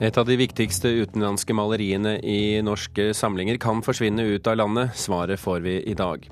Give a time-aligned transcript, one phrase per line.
[0.00, 4.94] Et av de viktigste utenlandske maleriene i norske samlinger kan forsvinne ut av landet.
[4.96, 6.24] Svaret får vi i dag.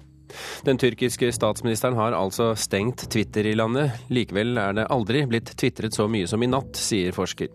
[0.64, 3.92] Den tyrkiske statsministeren har altså stengt Twitter i landet.
[4.08, 7.52] Likevel er det aldri blitt tvitret så mye som i natt, sier forsker.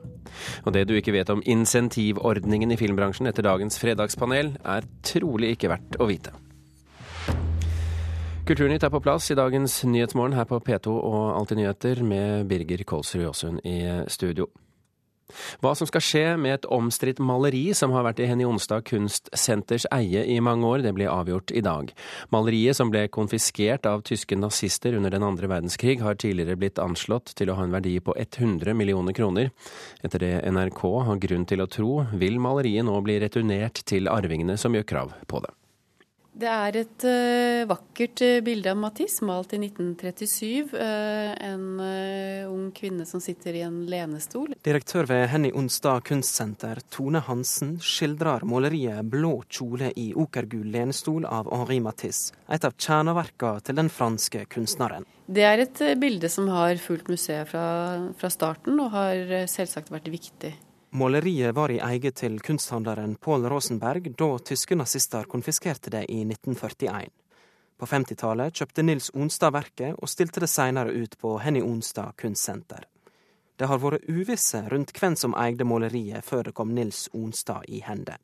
[0.67, 5.71] Og det du ikke vet om insentivordningen i filmbransjen etter dagens fredagspanel, er trolig ikke
[5.73, 6.35] verdt å vite.
[8.45, 12.85] Kulturnytt er på plass i dagens Nyhetsmorgen her på P2 og Alltid nyheter med Birger
[12.85, 13.79] Kolsrud Jåsund i
[14.13, 14.51] studio.
[15.63, 19.87] Hva som skal skje med et omstridt maleri som har vært i Henny Onsdag kunstsenters
[19.93, 21.91] eie i mange år, det blir avgjort i dag.
[22.33, 27.35] Maleriet, som ble konfiskert av tyske nazister under den andre verdenskrig, har tidligere blitt anslått
[27.39, 29.51] til å ha en verdi på 100 millioner kroner.
[30.03, 34.57] Etter det NRK har grunn til å tro, vil maleriet nå bli returnert til arvingene
[34.59, 35.53] som gjør krav på det.
[36.33, 40.73] Det er et uh, vakkert uh, bilde av Matisse, malt i 1937.
[40.73, 44.53] Uh, en en ung kvinne som sitter i en lenestol.
[44.65, 51.49] Direktør ved Henny Onsdag kunstsenter, Tone Hansen, skildrer maleriet 'Blå kjole i okergul lenestol' av
[51.53, 55.07] Henri Matisse, et av kjerneverkene til den franske kunstneren.
[55.27, 57.65] Det er et bilde som har fulgt museet fra,
[58.17, 60.53] fra starten, og har selvsagt vært viktig.
[60.95, 67.09] Måleriet var i eie til kunsthandleren Pål Rosenberg da tyske nazister konfiskerte det i 1941.
[67.81, 72.85] På 50-tallet kjøpte Nils Onstad verket, og stilte det senere ut på Henny Onstad kunstsenter.
[73.57, 77.81] Det har vært uvisse rundt hvem som eide måleriet før det kom Nils Onstad i
[77.81, 78.19] hende.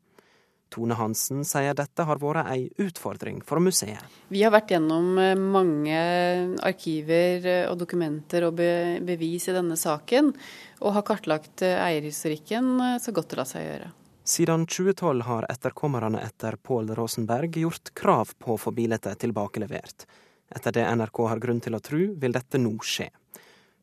[0.70, 4.00] Tone Hansen sier dette har vært ei utfordring for museet.
[4.30, 6.00] Vi har vært gjennom eh, mange
[6.66, 10.32] arkiver eh, og dokumenter og bevis i denne saken,
[10.80, 13.92] og har kartlagt eh, eierhistorikken så godt det lar seg gjøre.
[14.30, 20.04] Siden 2012 har etterkommerne etter Pål Rosenberg gjort krav på å få bildet tilbakelevert.
[20.54, 23.08] Etter det NRK har grunn til å tro, vil dette nå skje.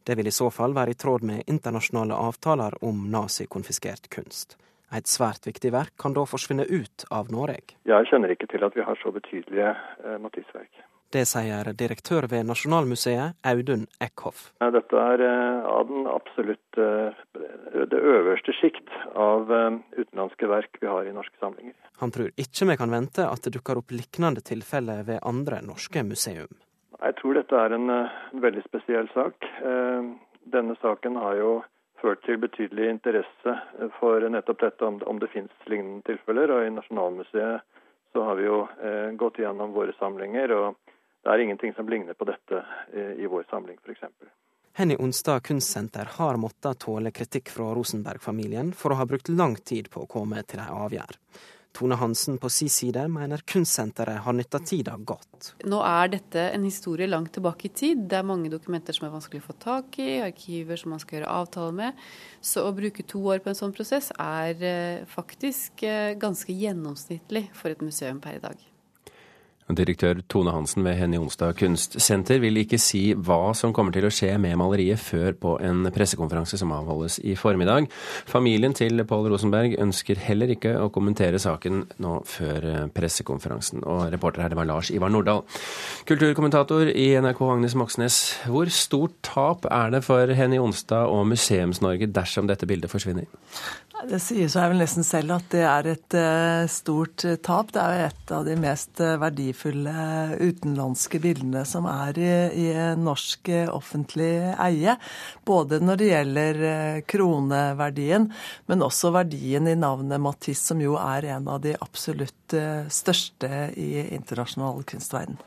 [0.08, 4.56] Det vil i så fall være i tråd med internasjonale avtaler om nazikonfiskert kunst.
[4.96, 7.76] Et svært viktig verk kan da forsvinne ut av Norge.
[7.88, 10.86] Jeg kjenner ikke til at vi har så betydelige eh, Matisse-verk.
[11.08, 14.50] Det sier direktør ved Nasjonalmuseet, Audun Eckhoff.
[14.60, 17.16] Dette er eh, av den absolutt eh,
[17.94, 21.78] det øverste sjikt av eh, utenlandske verk vi har i norske samlinger.
[22.04, 26.04] Han tror ikke vi kan vente at det dukker opp lignende tilfeller ved andre norske
[26.04, 26.60] museum.
[27.00, 29.48] Jeg tror dette er en, en veldig spesiell sak.
[30.52, 31.52] Denne saken har jo
[32.02, 33.56] ført til betydelig interesse
[34.00, 36.54] for nettopp dette, om, om det finnes lignende tilfeller.
[36.54, 37.66] Og i Nasjonalmuseet
[38.14, 40.94] så har vi jo eh, gått gjennom våre samlinger, og
[41.24, 42.64] det er ingenting som ligner på dette
[42.94, 44.06] eh, i vår samling, f.eks.
[44.78, 49.90] Henny Onsdag kunstsenter har måttet tåle kritikk fra Rosenberg-familien for å ha brukt lang tid
[49.90, 51.18] på å komme til en avgjerd.
[51.78, 55.52] Tone Hansen på si side mener kunstsenteret har nytta tida godt.
[55.70, 58.08] Nå er dette en historie langt tilbake i tid.
[58.10, 61.20] Det er mange dokumenter som er vanskelig å få tak i, arkiver som man skal
[61.20, 62.08] gjøre avtale med.
[62.42, 67.46] Så å bruke to år på en sånn prosess er eh, faktisk eh, ganske gjennomsnittlig
[67.54, 68.66] for et museum per i dag.
[69.68, 74.12] Direktør Tone Hansen ved Henny Onsdag kunstsenter vil ikke si hva som kommer til å
[74.14, 77.90] skje med maleriet før på en pressekonferanse som avholdes i formiddag.
[78.30, 83.84] Familien til Pål Rosenberg ønsker heller ikke å kommentere saken nå før pressekonferansen.
[83.84, 85.44] Og reporter her, det var Lars Ivar Nordahl.
[86.08, 92.08] Kulturkommentator i NRK Agnes Moxnes, hvor stort tap er det for Henny Onsdag og Museums-Norge
[92.16, 93.28] dersom dette bildet forsvinner?
[94.06, 97.72] Det sier seg vel nesten selv at det er et uh, stort uh, tap.
[97.74, 99.94] Det er jo et av de mest uh, verdifulle
[100.38, 102.30] utenlandske bildene som er i,
[102.62, 102.68] i
[103.02, 104.98] norsk offentlig eie.
[105.48, 106.62] Både når det gjelder
[107.10, 108.30] kroneverdien,
[108.70, 112.58] men også verdien i navnet Matisse, som jo er en av de absolutt
[112.94, 115.40] største i internasjonal kunstverden.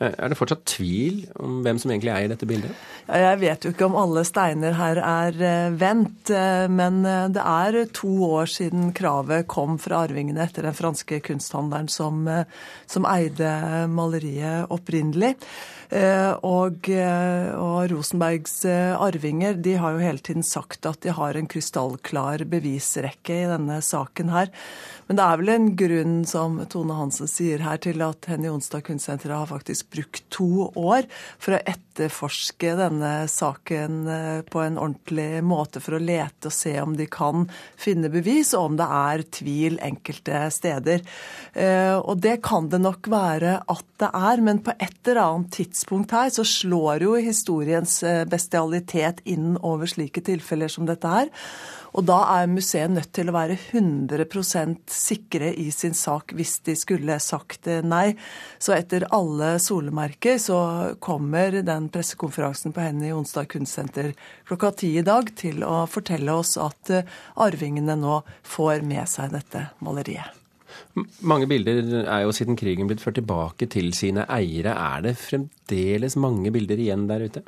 [0.00, 2.84] Eh, er det fortsatt tvil om hvem som egentlig eier dette bildet?
[3.10, 7.02] Jeg vet jo ikke om alle steiner her er eh, vendt, eh, men
[7.34, 12.24] det er to år siden kravet kom fra arvingene etter den franske kunsthandleren som,
[12.88, 13.50] som eide
[13.92, 15.34] maleriet opprinnelig.
[15.90, 22.44] Og, og, Rosenbergs arvinger de har jo hele tiden sagt at de har en krystallklar
[22.46, 24.52] bevisrekke i denne saken her.
[25.10, 28.84] Men det er vel en grunn, som Tone Hansen sier her, til at Henny Onsdag
[28.86, 31.06] Kunstsenter har faktisk brukt to år
[31.40, 36.74] for å etterforske denne saken eh, på en ordentlig måte, for å lete og se
[36.82, 37.48] om de kan
[37.80, 41.04] finne bevis, og om det er tvil enkelte steder.
[41.54, 45.52] Eh, og det kan det nok være at det er, men på et eller annet
[45.58, 51.30] tidspunkt her så slår jo historiens eh, bestialitet inn over slike tilfeller som dette her.
[51.96, 56.76] Og da er museet nødt til å være 100% sikre i sin sak hvis de
[56.78, 58.14] skulle sagt nei.
[58.62, 60.60] Så etter alle solemerker så
[61.02, 64.12] kommer den pressekonferansen på Henny onsdag kunstsenter
[64.48, 69.34] klokka ti i dag til å fortelle oss at eh, arvingene nå får med seg
[69.34, 70.36] dette maleriet.
[71.26, 74.74] Mange bilder er jo siden krigen blitt ført tilbake til sine eiere.
[74.74, 77.42] Er det fremdeles mange bilder igjen der ute?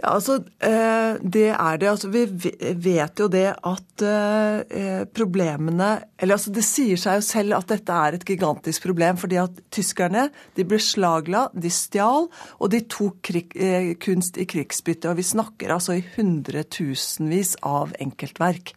[0.00, 1.88] Ja, altså, eh, Det er det.
[1.88, 7.54] Altså, vi vet jo det at eh, problemene Eller altså, det sier seg jo selv
[7.60, 9.16] at dette er et gigantisk problem.
[9.16, 14.46] Fordi at tyskerne de ble slagla, de stjal, og de tok krig, eh, kunst i
[14.50, 15.10] krigsbytte.
[15.10, 18.74] Og vi snakker altså i hundretusenvis av enkeltverk.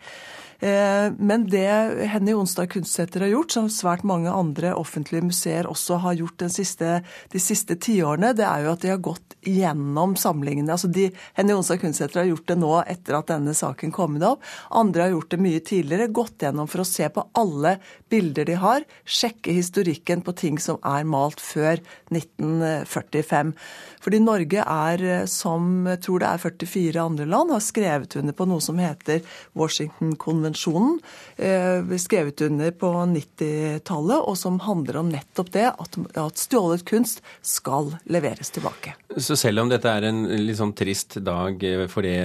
[0.59, 1.69] Eh, men det
[2.09, 7.01] Henny Onstad Kunstsæter har gjort, som svært mange andre offentlige museer også har gjort siste,
[7.33, 10.73] de siste tiårene, det er jo at de har gått gjennom samlingene.
[10.73, 14.41] Altså de, Henny Onstad Kunstsæter har gjort det nå etter at denne saken kom opp.
[14.73, 16.09] Andre har gjort det mye tidligere.
[16.09, 17.75] Gått gjennom for å se på alle
[18.09, 18.85] bilder de har.
[19.05, 21.77] Sjekke historikken på ting som er malt før
[22.09, 23.53] 1945.
[24.01, 28.47] Fordi Norge er, som jeg tror det er 44 andre land, har skrevet under på
[28.49, 29.21] noe som heter
[29.57, 30.99] Washington-konvensjonen konvensjonen
[31.37, 37.21] eh, skrevet under på 90-tallet, og som handler om nettopp det at, at stjålet kunst
[37.41, 38.95] skal leveres tilbake.
[39.17, 42.15] Så selv om dette er en litt sånn trist dag fordi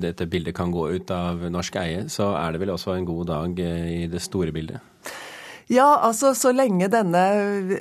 [0.00, 3.26] dette bildet kan gå ut av norsk eie, så er det vel også en god
[3.30, 4.89] dag i det store bildet?
[5.70, 7.20] Ja, altså så lenge denne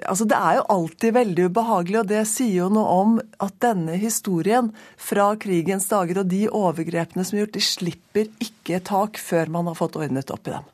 [0.06, 3.98] Altså det er jo alltid veldig ubehagelig, og det sier jo noe om at denne
[3.98, 4.70] historien
[5.02, 9.72] fra krigens dager og de overgrepene som er gjort, de slipper ikke tak før man
[9.72, 10.70] har fått ordnet opp i dem.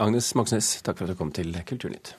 [0.00, 2.14] Agnes Moxnes, takk for at du kom til Kulturnytt.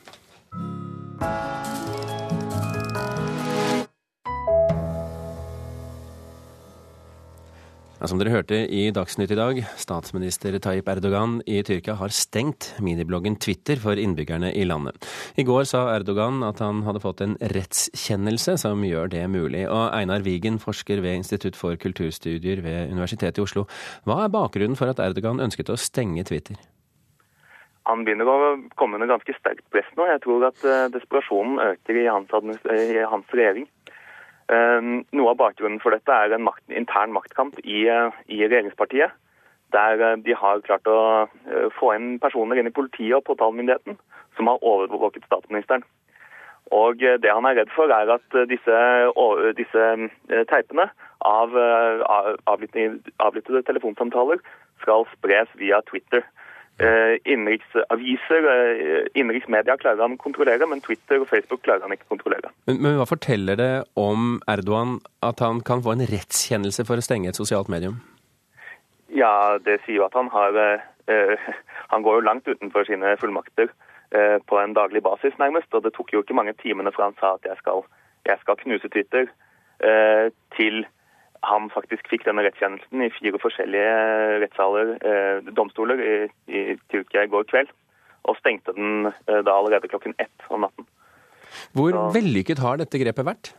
[8.01, 12.71] Ja, som dere hørte i Dagsnytt i dag, statsminister Tayyip Erdogan i Tyrkia har stengt
[12.81, 14.97] minibloggen Twitter for innbyggerne i landet.
[15.37, 19.67] I går sa Erdogan at han hadde fått en rettskjennelse som gjør det mulig.
[19.69, 23.67] Og Einar Wigen, forsker ved Institutt for kulturstudier ved Universitetet i Oslo.
[24.09, 26.57] Hva er bakgrunnen for at Erdogan ønsket å stenge Twitter?
[27.85, 30.09] Han begynner å komme under ganske sterkt press nå.
[30.09, 32.33] Jeg tror at eh, desperasjonen øker i hans,
[32.65, 33.69] i hans regjering.
[34.51, 39.13] Ehm, noe av bakgrunnen for dette er en makt, intern maktkamp i, eh, i, regjeringspartiet.
[39.71, 40.99] Der eh, de har klart å
[41.47, 43.95] eh, få inn personer inn i politiet og påtalemyndigheten
[44.35, 45.87] som har overvåket statsministeren.
[46.71, 48.75] Og Det han er redd for, er at disse,
[49.57, 49.87] disse
[50.47, 50.85] teipene
[51.27, 51.51] av
[52.47, 54.39] avlyttede telefonsamtaler
[54.79, 56.23] skal spres via Twitter.
[56.81, 62.07] Eh, innenriksaviser, eh, innenriksmedia klarer han å kontrollere, men Twitter og Facebook klarer han ikke
[62.07, 62.49] å kontrollere.
[62.65, 67.05] Men, men, hva forteller det om Erdogan at han kan få en rettskjennelse for å
[67.05, 67.99] stenge et sosialt medium?
[69.13, 71.51] Ja, det sier jo at han har eh,
[71.93, 73.67] Han går jo langt utenfor sine fullmakter
[74.15, 75.69] eh, på en daglig basis, nærmest.
[75.75, 77.83] Og det tok jo ikke mange timene fra han sa at jeg skal,
[78.25, 79.27] jeg skal knuse Twitter,
[79.83, 80.85] eh, til
[81.47, 83.93] han faktisk fikk denne rettskjennelsen i fire forskjellige
[84.43, 86.15] rettssaler, eh, domstoler i,
[86.47, 87.71] i Tyrkia i går kveld,
[88.29, 90.85] og stengte den eh, da allerede klokken ett om natten.
[91.75, 93.53] Hvor så, vellykket har dette grepet vært?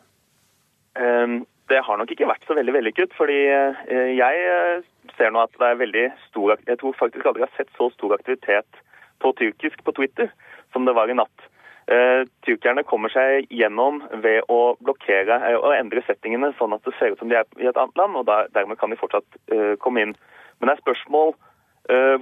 [0.98, 1.40] Eh,
[1.72, 4.86] det har nok ikke vært så veldig vellykket, fordi eh, jeg eh,
[5.18, 7.88] ser nå at det er veldig stor Jeg tror faktisk aldri jeg har sett så
[7.94, 8.82] stor aktivitet
[9.22, 10.30] på tyrkisk på Twitter
[10.74, 11.48] som det var i natt.
[11.90, 17.14] Uh, tyrkerne kommer seg gjennom ved å blokkere og endre settingene sånn at det ser
[17.14, 19.74] ut som de er i et annet land, og der, dermed kan de fortsatt uh,
[19.82, 20.14] komme inn.
[20.60, 21.34] Men det er spørsmål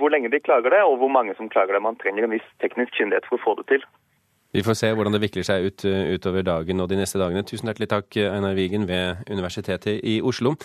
[0.01, 1.83] hvor lenge de klarer det, og hvor mange som klarer det.
[1.85, 3.85] Man trenger en viss teknisk kyndighet for å få det til.
[4.57, 7.45] Vi får se hvordan det vikler seg ut utover dagen og de neste dagene.
[7.45, 10.57] Tusen hjertelig takk, Einar Wigen ved Universitetet i Oslo.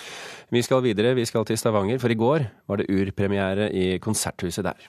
[0.47, 4.63] Vi skal videre, vi skal til Stavanger, for i går var det urpremiere i Konserthuset
[4.63, 4.87] der.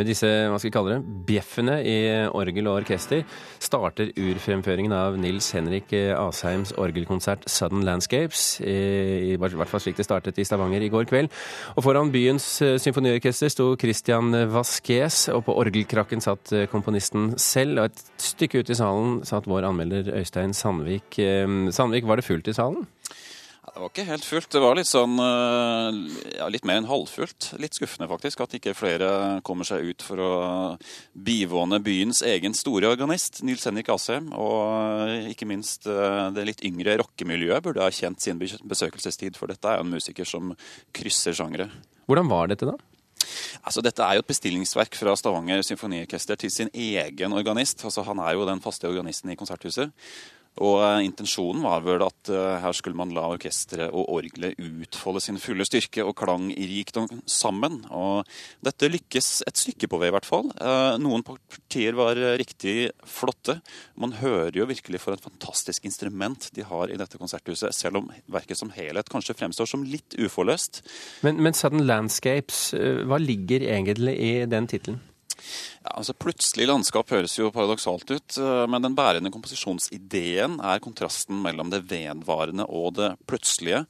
[0.00, 1.96] Med disse hva skal vi kalle det, bjeffene i
[2.32, 3.20] orgel og orkester
[3.60, 10.06] starter urfremføringen av Nils Henrik Asheims orgelkonsert 'Sudden Landscapes', i, i hvert fall slik det
[10.08, 11.28] startet i Stavanger i går kveld.
[11.76, 17.82] Og Foran byens eh, symfoniorkester sto Christian Vasques, og på orgelkrakken satt eh, komponisten selv.
[17.82, 21.20] Og et stykke ut i salen satt vår anmelder Øystein Sandvik.
[21.20, 21.44] Eh,
[21.76, 22.88] Sandvik, var det fullt i salen?
[23.60, 24.48] Ja, det var ikke helt fullt.
[24.54, 25.98] Det var litt sånn eh,
[26.38, 27.50] ja, litt mer enn halvfullt.
[27.60, 29.10] Litt skuffende faktisk at ikke flere
[29.44, 30.30] kommer seg ut for å
[31.12, 34.30] bivåne byens egen store organist, Nils Henrik Asheim.
[34.32, 34.62] Og
[35.04, 39.68] eh, ikke minst eh, det litt yngre rockemiljøet burde ha kjent sin besøkelsestid, for dette
[39.68, 40.54] er jo en musiker som
[40.96, 41.68] krysser sjangre.
[42.08, 42.78] Hvordan var dette, da?
[43.60, 47.84] Altså, dette er jo et bestillingsverk fra Stavanger symfoniorkester til sin egen organist.
[47.84, 49.92] Altså, han er jo den faste organisten i Konserthuset.
[50.60, 55.22] Og eh, Intensjonen var vel at uh, her skulle man la orkesteret og orgelet utfolde
[55.24, 57.80] sin fulle styrke og klang i rikdom sammen.
[57.88, 58.28] Og
[58.64, 60.50] dette lykkes et stykke på vei, i hvert fall.
[60.60, 63.60] Uh, noen partier var riktig flotte.
[64.00, 68.10] Man hører jo virkelig for et fantastisk instrument de har i dette konserthuset, selv om
[68.30, 70.82] verket som helhet kanskje fremstår som litt uforløst.
[71.24, 72.70] Men, men Sudden Landscapes,
[73.08, 75.00] hva ligger egentlig i den tittelen?
[75.82, 81.40] Ja, altså Plutselig landskap høres jo paradoksalt ut, eh, men den bærende komposisjonsideen er kontrasten
[81.44, 83.84] mellom det vedvarende og det plutselige.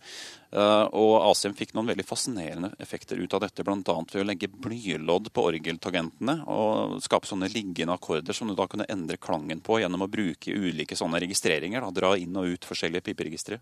[0.50, 3.78] Eh, og Asien fikk noen veldig fascinerende effekter ut av dette, bl.a.
[3.84, 8.88] ved å legge blylodd på orgeltagentene og skape sånne liggende akkorder som du da kunne
[8.90, 11.86] endre klangen på gjennom å bruke ulike sånne registreringer.
[11.86, 13.60] Da, dra inn og ut forskjellige piperegistre.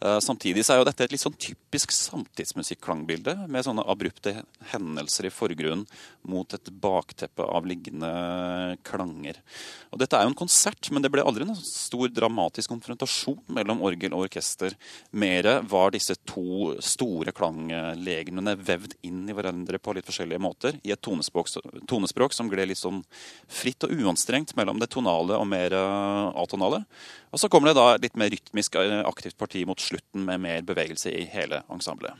[0.00, 4.34] Eh, samtidig så er jo dette et litt sånn typisk samtidsmusikk-klangbilde, med sånne abrupte
[4.72, 5.86] hendelser i forgrunnen
[6.26, 8.10] mot et bakteppe av liggende
[8.86, 9.38] klanger.
[9.94, 13.84] Og Dette er jo en konsert, men det ble aldri noen stor dramatisk konfrontasjon mellom
[13.86, 14.74] orgel og orkester.
[15.14, 20.92] Mere var disse to store klanglegemene vevd inn i hverandre på litt forskjellige måter i
[20.94, 21.50] et tonespråk,
[21.88, 23.02] tonespråk som gled litt sånn
[23.48, 26.84] fritt og uanstrengt mellom det tonale og mer eh, atonale.
[27.32, 30.66] Og så kommer det da litt mer rytmisk eh, aktivt parti mot slutten med mer
[30.66, 32.16] bevegelse i hele ensemblet.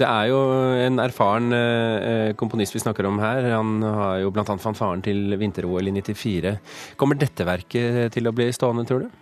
[0.00, 0.38] Det er jo
[0.80, 3.50] en erfaren eh, komponist vi snakker om her.
[3.52, 4.44] Han har jo bl.a.
[4.48, 6.54] fanfaren til vinter-OL i 94.
[7.00, 9.20] Kommer dette verket til å bli stående, tror du?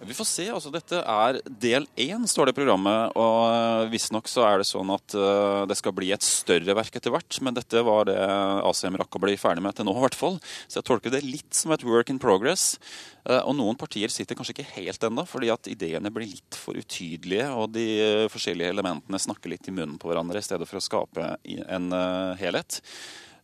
[0.00, 0.46] Vi får se.
[0.52, 3.16] altså Dette er del én, står det i programmet.
[3.16, 6.98] og eh, Visstnok så er det sånn at uh, det skal bli et større verk
[6.98, 7.38] etter hvert.
[7.44, 10.38] Men dette var det ACM rakk å bli ferdig med til nå, i hvert fall.
[10.66, 12.76] Så jeg tolker det litt som et work in progress.
[13.24, 16.76] Uh, og noen partier sitter kanskje ikke helt ennå, fordi at ideene blir litt for
[16.76, 17.48] utydelige.
[17.56, 17.86] Og de
[18.32, 21.36] forskjellige elementene snakker litt i munnen på hverandre i stedet for å skape
[21.66, 21.92] en
[22.40, 22.82] helhet.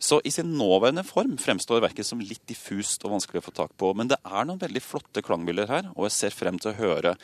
[0.03, 3.77] Så i sin nåværende form fremstår verket som litt diffust og vanskelig å få tak
[3.79, 3.93] på.
[3.95, 7.15] Men det er noen veldig flotte klangbilder her, og jeg ser frem til å høre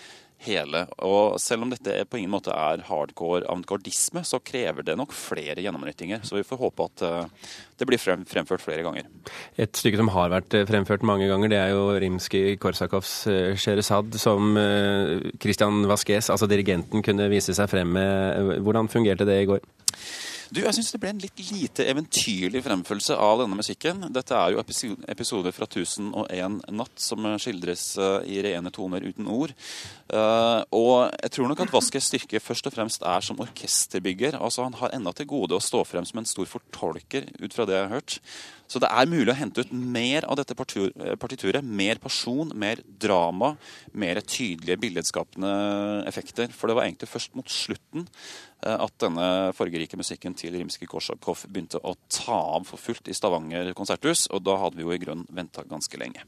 [0.46, 0.84] hele.
[1.02, 5.64] Og selv om dette på ingen måte er hardcore avantgardisme, så krever det nok flere
[5.64, 6.22] gjennomnyttinger.
[6.22, 9.08] Så vi får håpe at uh, det blir frem, fremført flere ganger.
[9.58, 14.54] Et stykke som har vært eh, fremført mange ganger, det er jo Rimskij-Korsakovs uh, som
[14.54, 18.62] uh, Christian Vasques, altså dirigenten, kunne vise seg frem med.
[18.62, 19.66] Hvordan fungerte det i går?
[20.48, 24.06] Du, jeg syns det ble en litt lite eventyrlig fremførelse av denne musikken.
[24.14, 29.52] Dette er jo episoder fra 1001 natt som skildres eh, i rene toner uten ord.
[30.08, 34.38] Uh, og jeg tror nok at Vaskes styrke først og fremst er som orkesterbygger.
[34.40, 37.68] Altså Han har enda til gode å stå frem som en stor fortolker, ut fra
[37.68, 38.16] det jeg har hørt.
[38.68, 41.64] Så det er mulig å hente ut mer av dette partituret.
[41.64, 43.54] Mer person, mer drama,
[43.96, 45.52] mer tydelige billedskapende
[46.08, 46.52] effekter.
[46.52, 51.78] For det var egentlig først mot slutten eh, at denne fargerike musikken til Rimskij-Korsakov begynte
[51.78, 55.28] å ta av for fullt i Stavanger konserthus, og da hadde vi jo i grunnen
[55.30, 56.26] venta ganske lenge.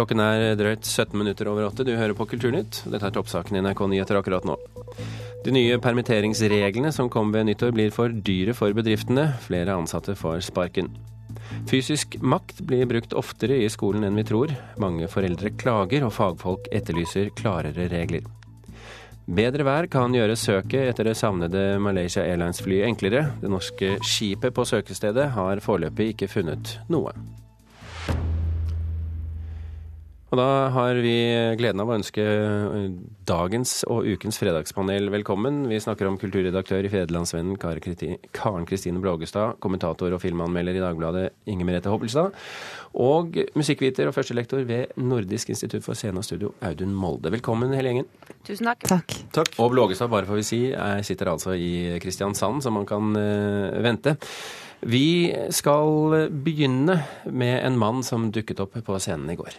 [0.00, 1.84] Klokken er drøyt 17 minutter over åtte.
[1.84, 2.78] Du hører på Kulturnytt.
[2.88, 4.54] Dette er toppsaken i NRK Nyheter akkurat nå.
[5.44, 9.26] De nye permitteringsreglene som kom ved nyttår blir for dyre for bedriftene.
[9.44, 10.88] Flere ansatte får sparken.
[11.68, 14.54] Fysisk makt blir brukt oftere i skolen enn vi tror.
[14.80, 18.24] Mange foreldre klager, og fagfolk etterlyser klarere regler.
[19.28, 23.26] Bedre vær kan gjøre søket etter det savnede Malaysia Airlines-flyet enklere.
[23.44, 27.12] Det norske skipet på søkestedet har foreløpig ikke funnet noe.
[30.30, 31.12] Og da har vi
[31.58, 32.90] gleden av å ønske eh,
[33.26, 35.64] dagens og ukens fredagspanel velkommen.
[35.66, 41.66] Vi snakker om kulturredaktør i Federlandsvennen Karen Kristine Blågestad, kommentator og filmanmelder i Dagbladet Inger
[41.66, 42.36] Merete Hobbelstad,
[42.94, 47.32] og musikkviter og førstelektor ved Nordisk institutt for scene og studio, Audun Molde.
[47.34, 48.06] Velkommen hele gjengen.
[48.46, 48.86] Tusen takk.
[48.86, 49.16] Takk.
[49.34, 49.58] takk.
[49.58, 50.60] Og Blågestad, bare får vi si,
[51.10, 54.14] sitter altså i Kristiansand, så man kan uh, vente.
[54.86, 59.58] Vi skal begynne med en mann som dukket opp på scenen i går.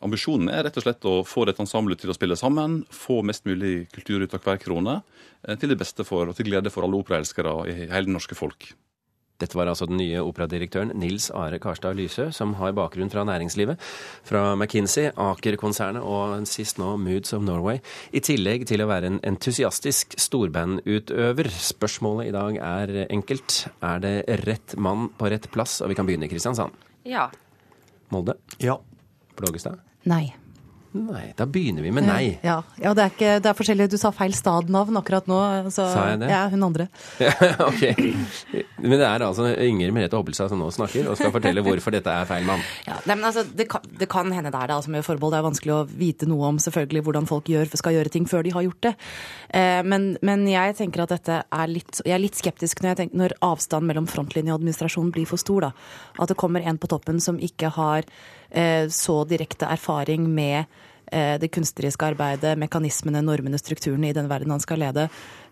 [0.00, 3.44] Ambisjonen er rett og slett å få dette ensemblet til å spille sammen, få mest
[3.44, 5.02] mulig kultur ut av hver krone,
[5.44, 8.34] eh, til det beste for og til glede for alle operaelskere i hele det norske
[8.38, 8.72] folk.
[9.40, 13.80] Dette var altså den nye operadirektøren Nils Are Karstad Lysø, som har bakgrunn fra næringslivet,
[14.28, 17.80] fra McKinsey, Aker-konsernet og sist nå Moods of Norway,
[18.12, 21.48] i tillegg til å være en entusiastisk storbandutøver.
[21.48, 23.62] Spørsmålet i dag er enkelt.
[23.80, 25.80] Er det rett mann på rett plass?
[25.80, 26.76] Og vi kan begynne i Kristiansand.
[27.08, 27.30] Ja.
[28.12, 28.36] Molde?
[28.60, 28.76] Ja.
[29.40, 29.89] Blågestad?
[30.08, 30.30] Nei.
[30.90, 32.32] Nei, da begynner vi med nei.
[32.42, 33.86] Ja, ja det, er ikke, det, er forskjellig.
[33.92, 35.36] Du sa feil stadnavn akkurat nå.
[35.70, 36.30] Så, sa jeg det?
[36.32, 36.88] Ja, hun andre.
[37.22, 37.30] Ja,
[37.68, 37.84] ok.
[38.82, 42.10] Men det er altså Inger Merete Hobbelstad som nå snakker og skal fortelle hvorfor dette
[42.10, 42.64] er feil mann.
[42.88, 45.36] Ja, nei, men altså, det, kan, det kan hende det er det, altså med forbehold.
[45.36, 48.48] Det er vanskelig å vite noe om selvfølgelig hvordan folk gjør, skal gjøre ting før
[48.48, 48.94] de har gjort det.
[49.60, 53.20] Eh, men, men, jeg tenker at dette er litt Jeg er litt skeptisk når, tenker,
[53.22, 55.70] når avstanden mellom frontlinje og administrasjon blir for stor.
[55.70, 55.72] da.
[56.18, 58.39] At det kommer en på toppen som ikke har Eh,
[58.90, 60.64] så direkte erfaring med
[61.12, 65.08] eh, det kunstneriske arbeidet, mekanismene, normene, strukturene i den verden han skal lede,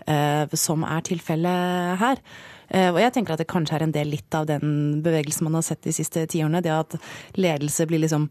[0.07, 2.23] eh, som er tilfellet her.
[2.69, 5.62] Og jeg tenker at det kanskje er en del litt av den bevegelsen man har
[5.64, 6.61] sett de siste tiårene.
[6.61, 6.99] Det at
[7.40, 8.26] ledelse blir liksom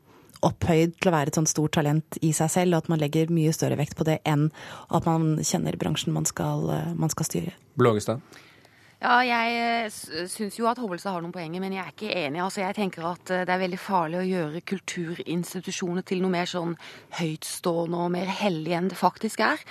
[0.45, 3.33] opphøyd til å være et sånt stort talent i seg selv, og at man legger
[3.33, 4.51] mye større vekt på det enn
[4.93, 7.55] at man kjenner bransjen man skal, man skal styre.
[7.81, 8.21] Blågestad?
[8.97, 12.39] Ja, jeg eh, syns jo at Hobbelstad har noen poenger, men jeg er ikke enig.
[12.41, 16.49] Altså, jeg tenker at eh, det er veldig farlig å gjøre kulturinstitusjoner til noe mer
[16.49, 16.73] sånn
[17.19, 19.61] høytstående og mer hellig enn det faktisk er.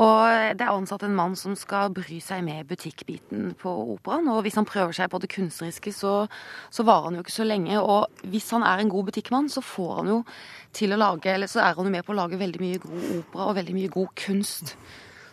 [0.00, 4.32] Og det er ansatt en mann som skal bry seg med butikkbiten på operaen.
[4.32, 6.16] Og hvis han prøver seg på det kunstneriske, så,
[6.72, 7.76] så varer han jo ikke så lenge.
[7.76, 10.20] Og hvis han er en god butikkmann, så får han jo
[10.72, 13.08] til å lage, eller så er han jo med på å lage veldig mye god
[13.20, 14.78] opera og veldig mye god kunst.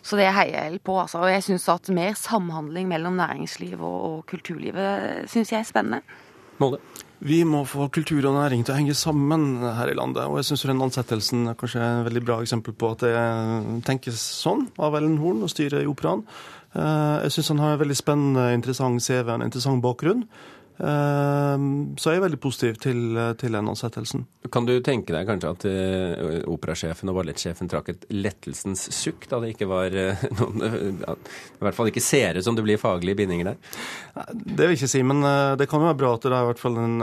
[0.02, 0.96] Så det heier jeg på.
[1.02, 1.22] Altså.
[1.24, 6.02] Og jeg syns at mer samhandling mellom næringsliv og, og kulturlivet syns jeg er spennende.
[6.60, 6.82] Måle.
[7.20, 10.24] Vi må få kultur og næring til å henge sammen her i landet.
[10.24, 13.16] Og jeg syns den ansettelsen er kanskje et veldig bra eksempel på at det
[13.88, 16.24] tenkes sånn av Ellen Horn og styret i Operaen.
[16.78, 20.24] Eh, jeg syns han har en veldig spennende, interessant CV, en interessant bakgrunn.
[20.80, 24.24] Ehm, så jeg er veldig positiv til, til den ansettelsen.
[24.54, 29.42] Kan du tenke deg kanskje at uh, operasjefen og ballettsjefen trakk et lettelsens sukk da
[29.44, 31.18] det ikke var uh, noen uh,
[31.60, 33.60] I hvert fall ikke ser ut som det blir faglige bindinger der?
[34.32, 35.22] Det vil jeg ikke si, men
[35.60, 36.96] det kan jo være bra at det er i hvert fall en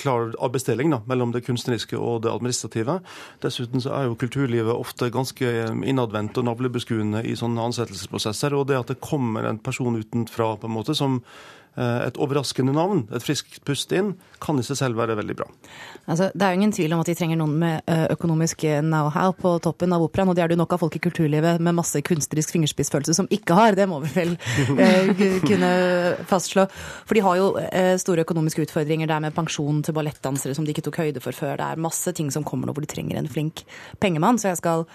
[0.00, 2.98] klar arbeidsdeling da, mellom det kunstneriske og det administrative.
[3.44, 5.52] Dessuten så er jo kulturlivet ofte ganske
[5.88, 8.56] innadvendt og navlebeskuende i sånne ansettelsesprosesser.
[8.56, 11.20] Og det at det kommer en person utenfra på en måte som
[11.69, 15.46] Eh, et overraskende navn, et friskt pust inn, kan i seg selv være veldig bra.
[16.10, 19.34] Altså, det er jo ingen tvil om at de trenger noen med eh, økonomisk know-how
[19.36, 22.02] på toppen av operaen, og det er det nok av folk i kulturlivet med masse
[22.06, 23.78] kunstnerisk fingerspissfølelse som ikke har.
[23.78, 24.34] Det må vi vel
[24.84, 25.12] eh,
[25.46, 25.70] kunne
[26.30, 26.66] fastslå.
[27.08, 27.52] For de har jo
[28.00, 31.56] store økonomiske utfordringer der med pensjon til ballettdansere som de ikke tok høyde for før.
[31.60, 33.64] Det er masse ting som kommer nå hvor de trenger en flink
[34.02, 34.86] pengemann, så jeg skal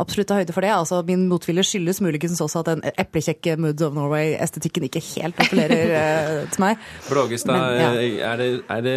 [0.00, 0.72] absolutt ta høyde for det.
[0.74, 5.94] Altså, min motvilje skyldes muligens også at den eplekjekke Moods of Norway-estetikken ikke helt appellerer
[6.00, 6.88] eh, til meg.
[7.10, 7.92] Blågestad, ja.
[8.32, 8.96] er, det, er, det,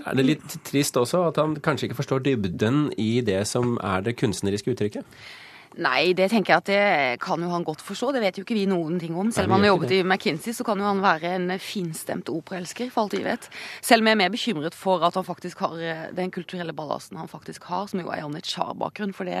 [0.00, 4.04] er det litt trist også at han kanskje ikke forstår dybden i det som er
[4.06, 5.06] det kunstneriske uttrykket?
[5.82, 8.12] Nei, det tenker jeg at det kan jo han godt forstå.
[8.14, 9.32] Det vet jo ikke vi noen ting om.
[9.34, 12.92] Selv om han har jobbet i McKinsey, så kan jo han være en finstemt operaelsker,
[12.94, 13.48] for alt vi vet.
[13.82, 17.18] Selv om jeg er mer bekymret for at han faktisk har eh, den kulturelle ballasten
[17.18, 19.40] han faktisk har, som jo er Janne Char-bakgrunn, for det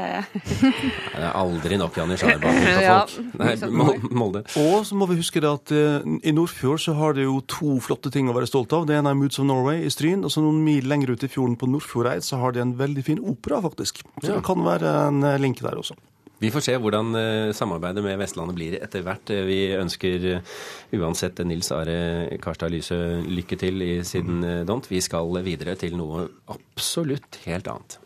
[1.14, 3.14] Det er aldri nok Janne Char-bakgrunn for folk.
[3.44, 4.44] Ja, Nei, Molde.
[4.58, 7.76] Og så må vi huske det at uh, i Nordfjord så har det jo to
[7.84, 8.88] flotte ting å være stolt av.
[8.90, 11.30] Det ene er Moods of Norway i Stryn, og så noen mil lenger ut i
[11.30, 14.02] fjorden på Nordfjordeid så har de en veldig fin opera, faktisk.
[14.22, 14.38] Så ja.
[14.38, 15.96] det kan være en eh, link der også.
[16.38, 19.30] Vi får se hvordan eh, samarbeidet med Vestlandet blir etter hvert.
[19.30, 20.54] Eh, vi ønsker eh,
[20.98, 24.90] uansett Nils Are Karstad Lyse lykke til i sin dont.
[24.90, 27.98] Vi skal videre til noe absolutt helt annet.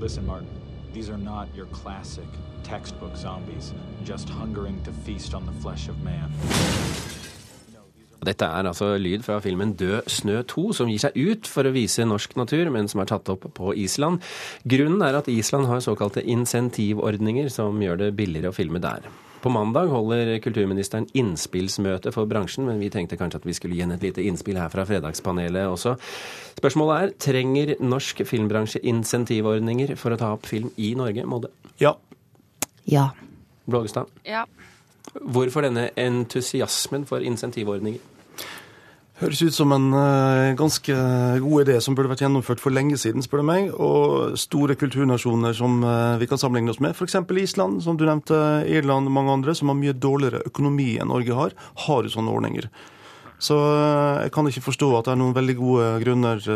[0.00, 0.48] Listen, Martin.
[0.94, 2.28] These are not your classic
[2.62, 3.72] textbook zombies,
[4.04, 6.30] just hungering to feast on the flesh of man.
[8.24, 11.74] Dette er altså lyd fra filmen Død snø 2, som gir seg ut for å
[11.74, 14.22] vise norsk natur, men som er tatt opp på Island.
[14.64, 19.06] Grunnen er at Island har såkalte insentivordninger som gjør det billigere å filme der.
[19.44, 23.82] På mandag holder kulturministeren innspillsmøte for bransjen, men vi tenkte kanskje at vi skulle gi
[23.84, 25.98] henne et lite innspill her fra Fredagspanelet også.
[26.56, 31.52] Spørsmålet er trenger norsk filmbransje insentivordninger for å ta opp film i Norge, Molde?
[31.82, 31.92] Ja.
[32.88, 33.10] Ja.
[33.68, 34.08] Blågestad?
[34.24, 34.46] Ja.
[35.12, 38.00] Hvorfor denne entusiasmen for insentivordninger?
[39.20, 40.94] Høres ut som en uh, ganske
[41.44, 43.68] god idé som burde vært gjennomført for lenge siden, spør du meg.
[43.78, 47.20] Og store kulturnasjoner som uh, vi kan sammenligne oss med, f.eks.
[47.44, 48.34] Island, som du nevnte,
[48.66, 51.54] Irland og mange andre, som har mye dårligere økonomi enn Norge har,
[51.86, 52.66] har jo sånne ordninger.
[53.38, 56.48] Så uh, jeg kan ikke forstå at det er noen veldig gode grunner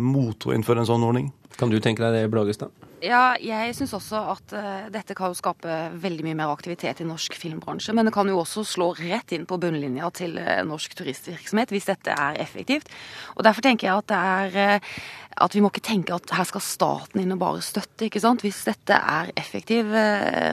[0.00, 1.28] mot å innføre en sånn ordning.
[1.60, 2.72] Kan du tenke deg det, Blågestad?
[3.00, 7.06] Ja, jeg syns også at uh, dette kan jo skape veldig mye mer aktivitet i
[7.08, 7.94] norsk filmbransje.
[7.96, 11.88] Men det kan jo også slå rett inn på bunnlinja til uh, norsk turistvirksomhet hvis
[11.88, 12.92] dette er effektivt.
[13.38, 14.92] Og Derfor tenker jeg at det er uh,
[15.40, 18.04] at vi må ikke tenke at her skal staten inn og bare støtte.
[18.10, 18.44] ikke sant?
[18.44, 19.88] Hvis dette er effektiv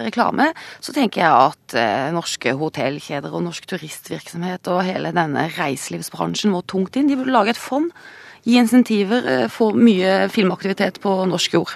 [0.05, 6.61] reklame, så tenker jeg at norske hotellkjeder og norsk turistvirksomhet og hele denne reiselivsbransjen må
[6.61, 7.09] tungt inn.
[7.09, 7.89] De burde lage et fond
[8.45, 11.75] gi insentiver, få mye filmaktivitet på norsk jord.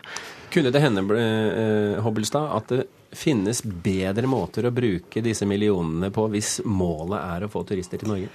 [0.51, 6.27] Kunne det hende, eh, Hobbelstad, at det finnes bedre måter å bruke disse millionene på
[6.31, 8.29] hvis målet er å få turister til Norge?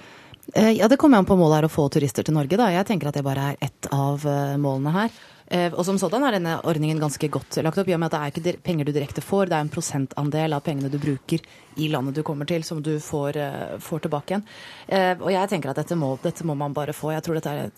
[0.53, 2.57] Eh, ja, Det kommer an på målet er å få turister til Norge.
[2.57, 2.69] da.
[2.71, 5.09] Jeg tenker at det bare er ett av eh, målene her.
[5.47, 8.19] Og som sådan er denne ordningen ganske godt lagt opp, i og med at det
[8.19, 11.43] er ikke penger du direkte får, det er en prosentandel av pengene du bruker
[11.77, 14.43] i landet du kommer til, som du får, eh, får tilbake igjen.
[14.87, 17.11] Eh, og jeg tenker at dette må, dette må, man bare få.
[17.13, 17.69] Jeg tror dette er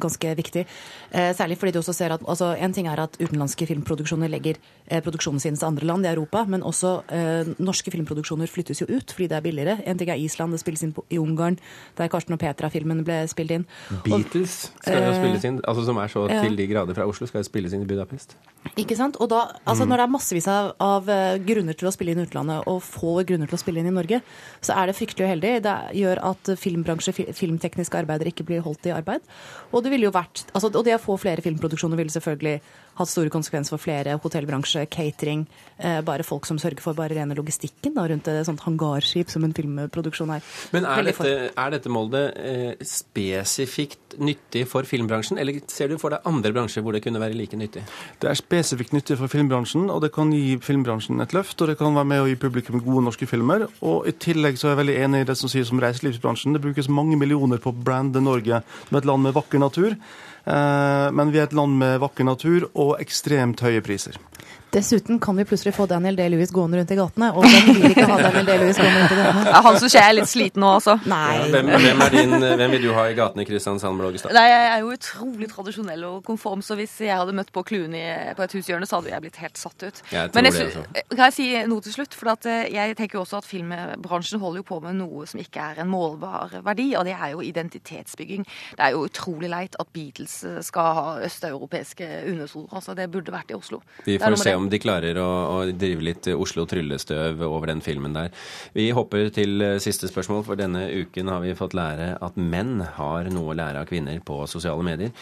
[0.00, 0.66] ganske viktig.
[1.10, 4.56] Eh, særlig fordi du også ser at altså, En ting er at utenlandske filmproduksjoner legger
[4.88, 7.02] produksjonen sin til andre land i Europa, men også
[7.58, 9.82] norske filmproduksjoner flyttes jo ut fordi det er billigere.
[9.86, 11.58] En ting er Island, det spilles inn på, i Ungarn,
[11.96, 13.66] der Karsten og Petra-filmen ble spilt inn.
[14.04, 17.40] Beatles skal jo spilles inn, altså som er så til de grader fra Oslo, skal
[17.40, 18.36] jo spilles inn i Budapest.
[18.76, 19.16] Ikke sant.
[19.22, 19.88] Og da, altså mm.
[19.88, 21.08] når det er massevis av, av
[21.46, 23.94] grunner til å spille inn i utlandet, og få grunner til å spille inn i
[23.96, 24.20] Norge,
[24.60, 25.52] så er det fryktelig uheldig.
[25.64, 29.24] Det gjør at filmbransje, filmtekniske arbeidere ikke blir holdt i arbeid.
[29.72, 32.58] Og det ville jo vært, altså, og det å få flere filmproduksjoner ville selvfølgelig
[32.98, 34.16] hatt store konsekvenser for flere.
[34.22, 35.46] Hotellbransje, catering.
[35.78, 39.44] Eh, bare folk som sørger for bare rene logistikken da, rundt et sånt hangarskip som
[39.44, 40.44] en filmproduksjon er.
[40.72, 46.14] Men er dette, er dette, Molde, eh, spesifikt nyttig for filmbransjen, eller ser du for
[46.14, 47.84] deg andre bransjer hvor det kunne være like nyttig?
[48.20, 51.60] Det er spesifikt nyttig for filmbransjen, og det kan gi filmbransjen et løft.
[51.60, 53.66] Og det kan være med å gi publikum gode norske filmer.
[53.82, 56.56] Og i tillegg så er jeg veldig enig i det som sies om reiselivsbransjen.
[56.56, 59.98] Det brukes mange millioner på å brande Norge som et land med vakker natur.
[60.46, 64.18] Eh, men vi er et land med vakker natur og ekstremt høye priser.
[64.76, 67.30] Dessuten kan vi plutselig få Daniel D-Lewis gående rundt i gatene.
[67.32, 69.44] Og hvem vil ikke ha Daniel D-Lewis gående rundt i gatene?
[69.48, 70.98] Ja, han jeg er litt sliten nå, altså.
[71.08, 71.46] Nei.
[71.54, 74.34] Hvem, hvem, din, hvem, vil du ha i gatene i Kristiansand, Blågestad?
[74.36, 78.34] Nei, Jeg er jo utrolig tradisjonell og konform, så hvis jeg hadde møtt på Clooney
[78.36, 80.02] på et hushjørne, så hadde jeg blitt helt satt ut.
[80.12, 81.06] Jeg Men jeg, det, altså.
[81.14, 82.18] kan jeg si noe til slutt?
[82.20, 85.70] For eh, jeg tenker jo også at filmbransjen holder jo på med noe som ikke
[85.70, 88.44] er en målbar verdi, og det er jo identitetsbygging.
[88.76, 90.36] Det er jo utrolig leit at Beatles
[90.68, 92.76] skal ha østeuropeiske undersoner.
[92.76, 93.80] Altså, det burde vært i Oslo.
[94.04, 98.16] Vi får se om de klarer å å drive litt Oslo tryllestøv over den filmen
[98.16, 98.32] der.
[98.76, 102.80] Vi hopper til eh, siste spørsmål, for denne uken har vi fått lære at menn
[102.98, 105.12] har noe å lære av kvinner på sosiale medier.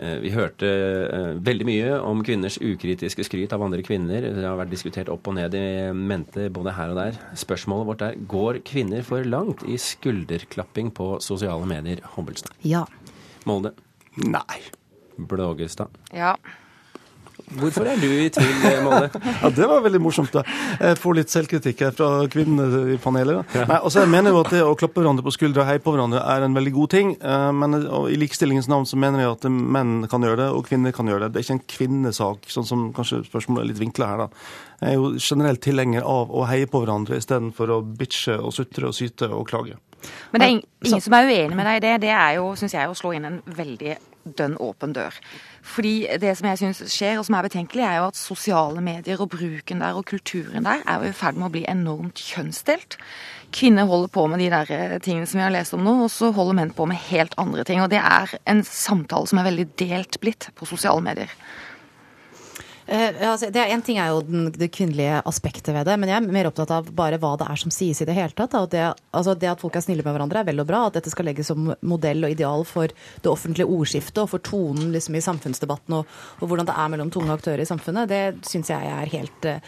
[0.00, 4.30] Eh, vi hørte eh, veldig mye om kvinners ukritiske skryt av andre kvinner.
[4.36, 7.20] Det har vært diskutert opp og ned i mente både her og der.
[7.38, 12.02] Spørsmålet vårt er går kvinner for langt i skulderklapping på sosiale medier?
[12.16, 12.56] Hobbelstad.
[12.66, 12.86] Ja.
[13.48, 13.74] Molde.
[14.20, 14.60] Nei.
[15.20, 15.92] Blågestad.
[16.16, 16.34] Ja.
[17.58, 18.52] Hvorfor er du i tvil,
[18.84, 19.08] Molde?
[19.42, 20.30] ja, Det var veldig morsomt.
[20.32, 20.44] da.
[20.78, 23.42] Jeg får litt selvkritikk her fra kvinnene i panelet.
[23.56, 23.64] Ja.
[23.66, 25.94] Nei, altså Jeg mener jo at det å klappe hverandre på skuldra og heie på
[25.94, 27.12] hverandre er en veldig god ting.
[27.18, 30.94] Eh, men i likestillingens navn så mener jeg at menn kan gjøre det, og kvinner
[30.94, 31.32] kan gjøre det.
[31.34, 34.24] Det er ikke en kvinnesak, sånn som kanskje spørsmålet er litt vinkla her.
[34.26, 34.28] da.
[34.80, 38.88] Jeg er jo generelt tilhenger av å heie på hverandre istedenfor å bitche og sutre
[38.88, 39.76] og syte og klage.
[40.32, 41.96] Men det er ingen som er uenig med deg i det.
[42.06, 45.16] Det er jo, syns jeg, å slå inn en veldig dønn åpen dør.
[45.62, 49.20] Fordi det som jeg syns skjer, og som er betenkelig, er jo at sosiale medier
[49.20, 52.98] og bruken der og kulturen der er jo i ferd med å bli enormt kjønnsdelt.
[53.54, 56.12] Kvinner holder på med de der eh, tingene som vi har lest om nå, og
[56.12, 57.82] så holder menn på med helt andre ting.
[57.82, 61.32] Og det er en samtale som er veldig delt blitt på sosiale medier.
[62.90, 66.10] Uh, altså, det er Én ting er jo den, det kvinnelige aspektet ved det, men
[66.10, 68.56] jeg er mer opptatt av bare hva det er som sies i det hele tatt.
[68.72, 68.82] Det,
[69.14, 70.82] altså, det, at folk er snille med hverandre er vel og bra.
[70.88, 74.90] At dette skal legges som modell og ideal for det offentlige ordskiftet og for tonen
[74.96, 78.72] liksom, i samfunnsdebatten og, og, hvordan det er mellom tunge aktører i samfunnet, det syns
[78.74, 79.62] jeg er helt uh,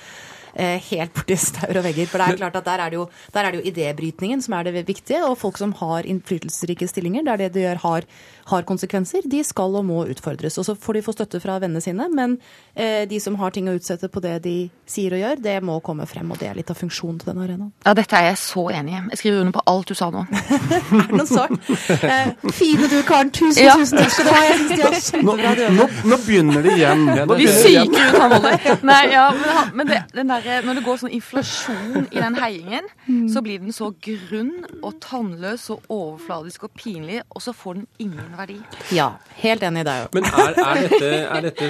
[0.90, 2.11] helt borti staur og vegger.
[2.11, 4.58] For det er klart at der er det, jo, der er det jo idébrytningen som
[4.58, 8.08] er det viktige, og folk som har innflytelsesrike stillinger, der det de gjør har,
[8.50, 10.59] har konsekvenser, de skal og må utfordres.
[10.59, 12.38] Og så får de få støtte fra vennene sine, men
[12.74, 14.57] eh, de som har ting å utsette på det de
[14.88, 17.46] sier og gjør, det må komme frem, og det er litt av funksjonen til denne
[17.46, 17.72] arenaen.
[17.87, 19.02] Ja, dette er jeg så enig i.
[19.12, 20.24] Jeg skriver under på alt du sa nå.
[20.33, 21.55] er det noen sak?
[22.02, 23.33] Eh, fine du, Karen.
[23.33, 23.76] Tusen, ja.
[23.81, 24.42] tusen takk skal du ha.
[24.48, 25.55] Jeg syns de er kjempebra.
[25.62, 27.07] Nå, nå, nå begynner det igjen.
[27.38, 28.55] Vi psyker ut han Olli.
[28.88, 33.26] Nei, ja, men, men det, der, når det går sånn inflasjon i den heiingen, mm.
[33.33, 37.88] så blir den så grunn og tannløs og overfladisk og pinlig, og så får den
[38.02, 38.59] ingen verdi.
[38.95, 39.09] Ja,
[39.42, 40.09] helt enig i deg.
[40.16, 41.68] Men er, er, dette, er dette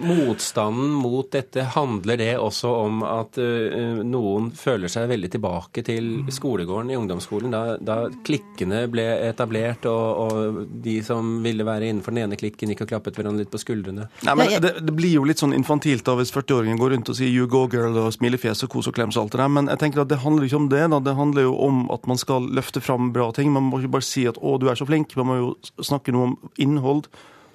[0.00, 6.10] motstanden mot dette, handler det også om at uh, noen føler seg veldig tilbake til
[6.32, 12.14] skolegården i ungdomsskolen, da, da klikkene ble etablert, og, og, de som ville være innenfor
[12.14, 14.08] den ene klikken, gikk og klappet hverandre litt på skuldrene?
[14.26, 17.18] Nei, men det, det blir jo litt sånn infantilt da hvis 40-åringen går rundt og
[17.18, 19.70] sier 'you go girl' og smilefjes og kos og klems og alt det der, men
[19.72, 20.84] jeg tenker at det handler ikke om det.
[20.90, 23.52] da, Det handler jo om at man skal løfte fram bra ting.
[23.52, 25.93] Man må ikke bare si at 'å, du er så flink', man må jo snakke
[26.14, 27.08] noe om innhold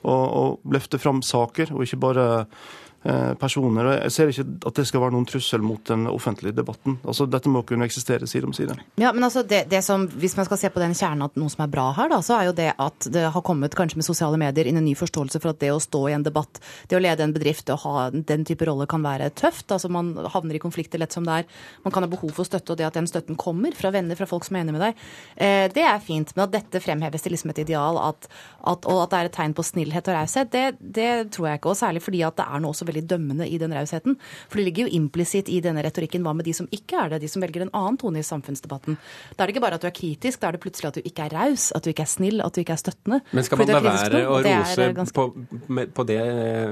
[0.04, 2.28] og, og løfte fram saker, og ikke bare
[3.40, 3.86] personer.
[3.86, 6.98] og Jeg ser ikke at det skal være noen trussel mot den offentlige debatten.
[7.06, 8.76] Altså, Dette må kunne eksistere side om side.
[9.00, 11.52] Ja, men altså, det, det som, Hvis man skal se på den kjernen at noe
[11.52, 14.08] som er bra her, da, så er jo det at det har kommet kanskje med
[14.08, 16.60] sosiale medier inn en ny forståelse for at det å stå i en debatt,
[16.90, 19.72] det å lede en bedrift, å ha den type rolle kan være tøft.
[19.72, 21.48] altså Man havner i konflikter lett som det er.
[21.86, 24.28] Man kan ha behov for støtte, og det at den støtten kommer fra venner, fra
[24.30, 25.04] folk som er enig med deg,
[25.38, 26.36] eh, det er fint.
[26.36, 28.30] Men at dette fremheves til liksom et ideal, at,
[28.68, 31.62] at, og at det er et tegn på snillhet og raushet, det, det tror jeg
[31.62, 31.74] ikke.
[31.74, 34.18] Og særlig fordi at det er noe også veldig dømmende i den rausheten.
[34.50, 37.22] For det ligger jo implisitt i denne retorikken hva med de som ikke er det,
[37.24, 39.00] de som velger en annen tone i samfunnsdebatten.
[39.36, 41.06] Da er det ikke bare at du er kritisk, da er det plutselig at du
[41.06, 43.22] ikke er raus, at du ikke er snill, at du ikke er støttende.
[43.32, 45.16] Men skal man la være å rose ganske...
[45.16, 46.22] på, på, det,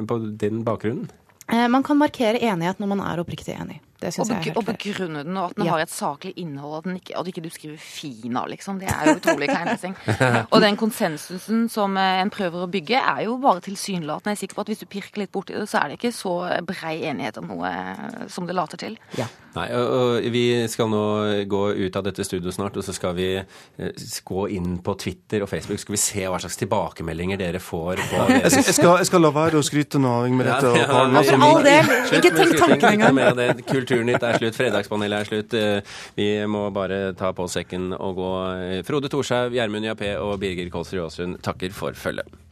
[0.10, 1.10] på den bakgrunnen?
[1.47, 3.80] Eh, man kan markere enighet når man er oppriktig enig.
[4.01, 5.73] Det syns jeg er helt Og begrunne den, og at den ja.
[5.73, 8.79] har et saklig innhold, og at, ikke, at ikke du skriver 'fina', liksom.
[8.79, 9.95] Det er jo utrolig kleinlesing.
[10.53, 14.36] og den konsensusen som eh, en prøver å bygge, er jo bare tilsynelatende.
[14.36, 16.13] Jeg er sikker på at hvis du pirker litt borti det, så er det ikke
[16.13, 16.36] så
[16.67, 18.99] brei enighet om noe eh, som det later til.
[19.17, 19.25] Ja.
[19.58, 21.04] Nei, og Vi skal nå
[21.50, 25.43] gå ut av dette studioet snart, og så skal vi eh, gå inn på Twitter
[25.46, 25.82] og Facebook.
[25.82, 29.24] Skal vi se hva slags tilbakemeldinger dere får på jeg, skal, jeg, skal, jeg skal
[29.26, 31.93] la være å skryte nå, Inger Merete ja, ja, ja, all del.
[32.20, 33.62] Ikke tenk tanken engang.
[33.67, 35.58] Kulturnytt er slutt, Fredagspanelet er slutt.
[35.58, 38.34] Eh, vi må bare ta på sekken og gå.
[38.88, 42.46] Frode Thorshaug, Gjermund Jappé og Birger Kolsrud Aasund takker for følget.